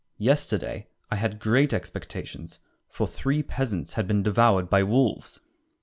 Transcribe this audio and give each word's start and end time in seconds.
Yesterday 0.17 0.87
I 1.11 1.17
had 1.17 1.37
great 1.37 1.75
expectations, 1.75 2.59
for 2.89 3.05
three 3.05 3.43
peasants 3.43 3.93
Had 3.93 4.07
been 4.07 4.23
devoured 4.23 4.67
by 4.67 4.81
wolves. 4.81 5.41